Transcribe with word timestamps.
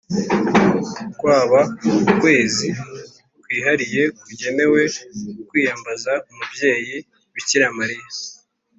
kwaba 1.19 1.59
ukwezi 2.11 2.67
kwihariye 3.41 4.03
kugenewe 4.21 4.81
kwiyambaza 5.47 6.11
umubyeyi 6.29 6.95
bikira 7.33 7.67
mariya 7.77 8.07